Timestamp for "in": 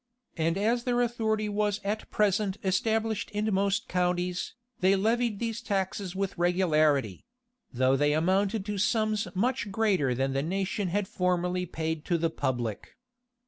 3.29-3.53